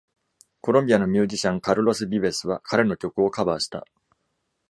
[0.61, 3.85] コロンビアのミュージシャン Carlos Vives は、彼の曲をカバーした。